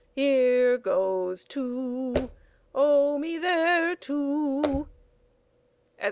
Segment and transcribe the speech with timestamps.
[0.15, 2.31] Here goes two.
[2.73, 4.89] Owe me there two, &c.